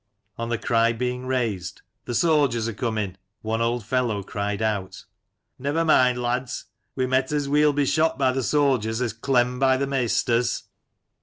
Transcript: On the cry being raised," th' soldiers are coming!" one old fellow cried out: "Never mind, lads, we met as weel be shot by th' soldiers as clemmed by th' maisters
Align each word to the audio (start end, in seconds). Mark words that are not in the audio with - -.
On 0.35 0.49
the 0.49 0.57
cry 0.57 0.93
being 0.93 1.27
raised," 1.27 1.83
th' 2.09 2.15
soldiers 2.15 2.67
are 2.67 2.73
coming!" 2.73 3.17
one 3.43 3.61
old 3.61 3.85
fellow 3.85 4.23
cried 4.23 4.59
out: 4.59 5.05
"Never 5.59 5.85
mind, 5.85 6.19
lads, 6.19 6.65
we 6.95 7.05
met 7.05 7.31
as 7.31 7.47
weel 7.47 7.71
be 7.71 7.85
shot 7.85 8.17
by 8.17 8.31
th' 8.33 8.43
soldiers 8.43 8.99
as 8.99 9.13
clemmed 9.13 9.59
by 9.59 9.77
th' 9.77 9.87
maisters 9.87 10.63